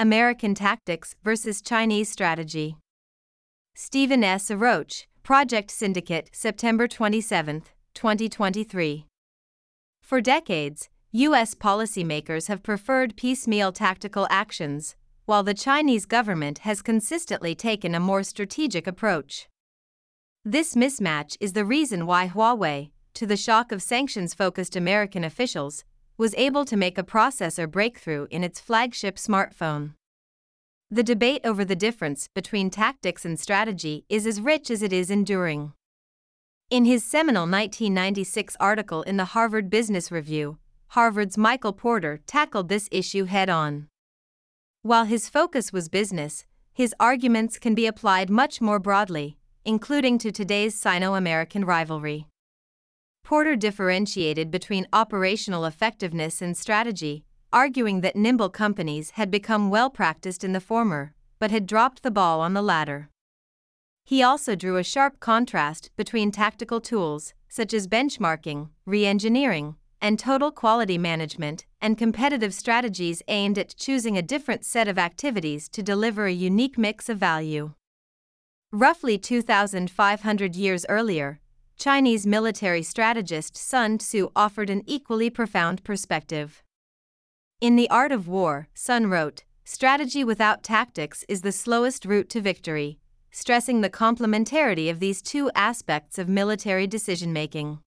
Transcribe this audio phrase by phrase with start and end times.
[0.00, 2.76] American Tactics versus Chinese Strategy.
[3.74, 4.48] Stephen S.
[4.48, 9.06] Roach, Project Syndicate, September 27, 2023.
[10.00, 11.56] For decades, U.S.
[11.56, 14.94] policymakers have preferred piecemeal tactical actions,
[15.26, 19.48] while the Chinese government has consistently taken a more strategic approach.
[20.44, 25.82] This mismatch is the reason why Huawei, to the shock of sanctions focused American officials,
[26.18, 29.94] was able to make a processor breakthrough in its flagship smartphone.
[30.90, 35.10] The debate over the difference between tactics and strategy is as rich as it is
[35.10, 35.72] enduring.
[36.70, 42.88] In his seminal 1996 article in the Harvard Business Review, Harvard's Michael Porter tackled this
[42.90, 43.88] issue head on.
[44.82, 50.32] While his focus was business, his arguments can be applied much more broadly, including to
[50.32, 52.26] today's Sino American rivalry.
[53.28, 60.44] Porter differentiated between operational effectiveness and strategy, arguing that nimble companies had become well practiced
[60.44, 63.10] in the former, but had dropped the ball on the latter.
[64.02, 70.18] He also drew a sharp contrast between tactical tools, such as benchmarking, re engineering, and
[70.18, 75.82] total quality management, and competitive strategies aimed at choosing a different set of activities to
[75.82, 77.74] deliver a unique mix of value.
[78.72, 81.40] Roughly 2,500 years earlier,
[81.78, 86.64] Chinese military strategist Sun Tzu offered an equally profound perspective.
[87.60, 92.40] In The Art of War, Sun wrote, Strategy without tactics is the slowest route to
[92.40, 92.98] victory,
[93.30, 97.78] stressing the complementarity of these two aspects of military decision making.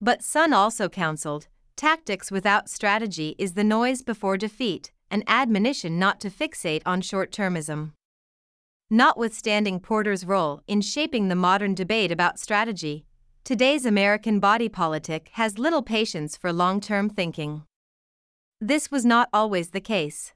[0.00, 6.20] But Sun also counseled, Tactics without strategy is the noise before defeat, an admonition not
[6.20, 7.94] to fixate on short termism.
[8.94, 13.06] Notwithstanding Porter's role in shaping the modern debate about strategy,
[13.42, 17.62] today's American body politic has little patience for long term thinking.
[18.60, 20.34] This was not always the case.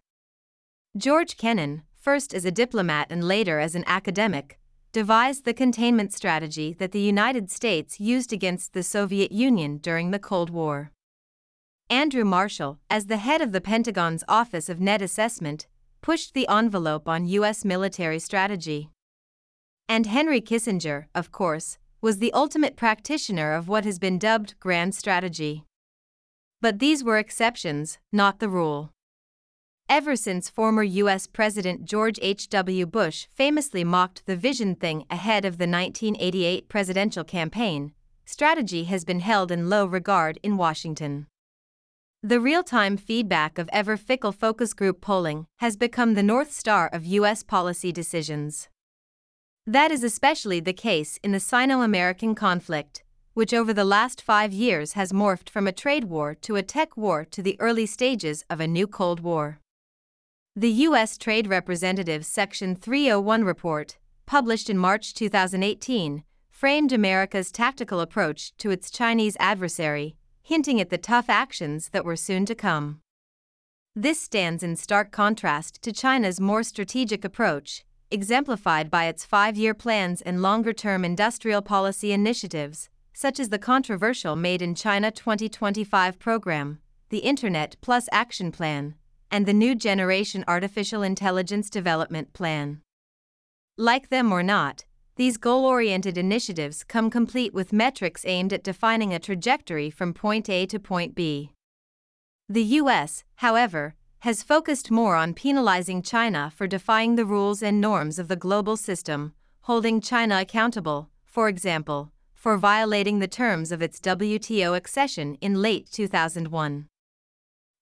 [0.96, 4.58] George Kennan, first as a diplomat and later as an academic,
[4.90, 10.18] devised the containment strategy that the United States used against the Soviet Union during the
[10.18, 10.92] Cold War.
[11.90, 15.66] Andrew Marshall, as the head of the Pentagon's Office of Net Assessment,
[16.06, 17.64] pushed the envelope on U.S.
[17.64, 18.90] military strategy.
[19.88, 24.94] And Henry Kissinger, of course, was the ultimate practitioner of what has been dubbed grand
[24.94, 25.64] strategy.
[26.60, 28.92] But these were exceptions, not the rule.
[29.88, 31.26] Ever since former U.S.
[31.26, 32.86] President George H.W.
[32.86, 39.18] Bush famously mocked the vision thing ahead of the 1988 presidential campaign, strategy has been
[39.18, 41.26] held in low regard in Washington.
[42.26, 46.88] The real time feedback of ever fickle focus group polling has become the North Star
[46.92, 47.44] of U.S.
[47.44, 48.68] policy decisions.
[49.64, 53.04] That is especially the case in the Sino American conflict,
[53.34, 56.96] which over the last five years has morphed from a trade war to a tech
[56.96, 59.60] war to the early stages of a new Cold War.
[60.56, 61.16] The U.S.
[61.16, 68.90] Trade Representative's Section 301 report, published in March 2018, framed America's tactical approach to its
[68.90, 70.16] Chinese adversary
[70.46, 73.00] hinting at the tough actions that were soon to come.
[73.96, 79.74] This stands in stark contrast to China's more strategic approach, exemplified by its five year
[79.74, 86.20] plans and longer term industrial policy initiatives, such as the controversial Made in China 2025
[86.20, 86.78] program,
[87.08, 88.94] the Internet Plus Action Plan,
[89.32, 92.82] and the New Generation Artificial Intelligence Development Plan.
[93.76, 94.84] Like them or not,
[95.16, 100.48] these goal oriented initiatives come complete with metrics aimed at defining a trajectory from point
[100.50, 101.50] A to point B.
[102.48, 108.18] The US, however, has focused more on penalizing China for defying the rules and norms
[108.18, 109.32] of the global system,
[109.62, 115.90] holding China accountable, for example, for violating the terms of its WTO accession in late
[115.90, 116.88] 2001.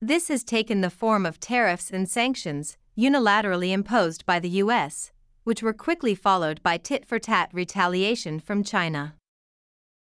[0.01, 5.11] This has taken the form of tariffs and sanctions unilaterally imposed by the US,
[5.44, 9.15] which were quickly followed by tit for tat retaliation from China.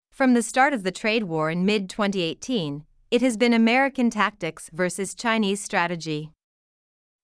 [0.10, 4.70] From the start of the trade war in mid 2018, it has been American tactics
[4.74, 6.32] versus Chinese strategy.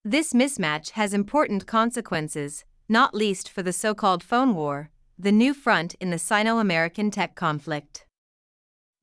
[0.06, 5.54] This mismatch has important consequences, not least for the so called phone war, the new
[5.54, 8.06] front in the Sino American tech conflict.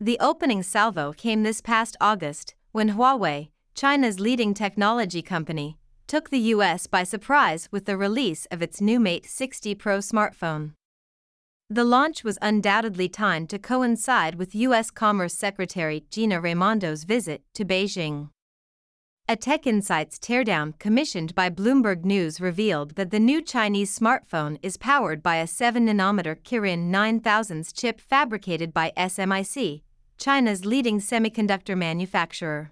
[0.00, 6.54] The opening salvo came this past August when Huawei, China's leading technology company, took the
[6.54, 10.72] US by surprise with the release of its new Mate 60 Pro smartphone.
[11.68, 14.92] The launch was undoubtedly timed to coincide with U.S.
[14.92, 18.30] Commerce Secretary Gina Raimondo's visit to Beijing.
[19.28, 25.20] A TechInsights teardown commissioned by Bloomberg News revealed that the new Chinese smartphone is powered
[25.24, 29.82] by a 7 nanometer Kirin 9000s chip fabricated by SMIC,
[30.18, 32.70] China's leading semiconductor manufacturer.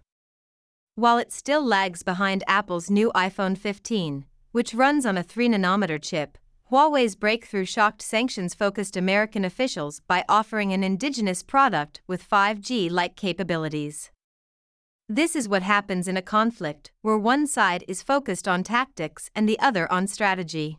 [0.96, 6.00] While it still lags behind Apple's new iPhone 15, which runs on a 3 nanometer
[6.00, 6.38] chip,
[6.70, 13.16] Huawei's breakthrough shocked sanctions focused American officials by offering an indigenous product with 5G like
[13.16, 14.12] capabilities.
[15.08, 19.48] This is what happens in a conflict where one side is focused on tactics and
[19.48, 20.78] the other on strategy.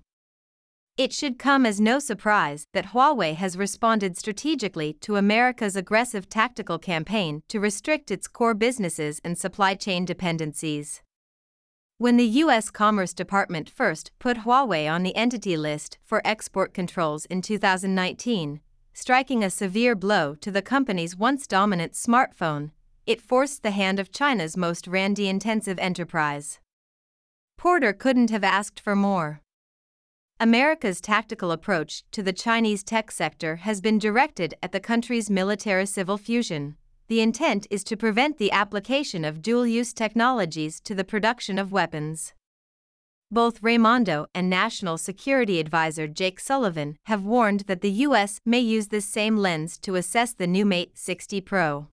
[0.97, 6.79] It should come as no surprise that Huawei has responded strategically to America's aggressive tactical
[6.79, 11.01] campaign to restrict its core businesses and supply chain dependencies.
[11.97, 12.69] When the U.S.
[12.69, 18.61] Commerce Department first put Huawei on the entity list for export controls in 2019,
[18.93, 22.71] striking a severe blow to the company's once dominant smartphone,
[23.05, 26.59] it forced the hand of China's most R&D intensive enterprise.
[27.57, 29.41] Porter couldn't have asked for more.
[30.39, 35.85] America's tactical approach to the Chinese tech sector has been directed at the country's military
[35.85, 36.75] civil fusion
[37.07, 41.71] the intent is to prevent the application of dual use technologies to the production of
[41.71, 42.33] weapons.
[43.29, 48.39] Both Raimondo and National Security Advisor Jake Sullivan have warned that the U.S.
[48.45, 51.87] may use this same lens to assess the new Mate 60 Pro.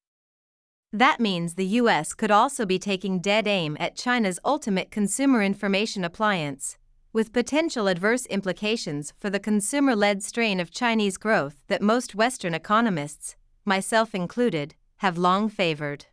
[0.93, 6.05] That means the US could also be taking dead aim at China's ultimate consumer information
[6.05, 6.77] appliance,
[7.13, 12.55] with potential adverse implications for the consumer led strain of Chinese growth that most Western
[12.55, 16.07] economists, myself included, have long favored.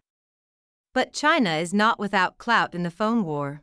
[0.93, 3.61] But China is not without clout in the phone war.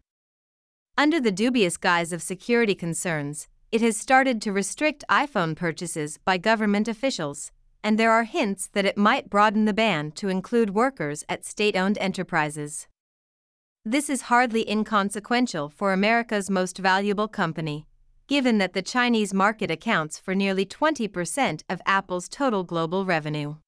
[0.97, 6.39] Under the dubious guise of security concerns, it has started to restrict iPhone purchases by
[6.39, 7.53] government officials,
[7.85, 11.77] and there are hints that it might broaden the ban to include workers at state
[11.77, 12.87] owned enterprises.
[13.89, 17.87] This is hardly inconsequential for America's most valuable company,
[18.27, 23.59] given that the Chinese market accounts for nearly 20% of Apple's total global revenue.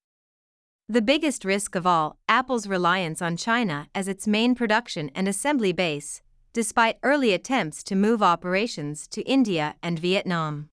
[0.88, 5.72] The biggest risk of all, Apple's reliance on China as its main production and assembly
[5.72, 6.20] base,
[6.52, 10.68] despite early attempts to move operations to India and Vietnam.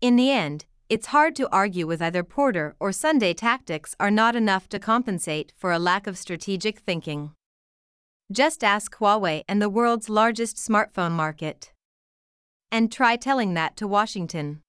[0.00, 4.12] In the end, it's hard to argue with either Porter or Sun Tzu tactics are
[4.12, 7.32] not enough to compensate for a lack of strategic thinking.
[8.32, 11.72] Just ask Huawei and the world's largest smartphone market.
[12.72, 14.62] And try telling that to Washington.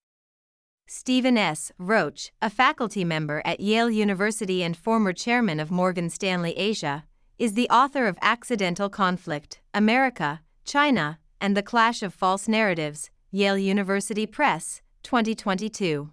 [0.88, 1.72] Stephen S.
[1.80, 7.06] Roach, a faculty member at Yale University and former chairman of Morgan Stanley Asia,
[7.40, 13.58] is the author of Accidental Conflict America, China, and the Clash of False Narratives, Yale
[13.58, 16.12] University Press, 2022.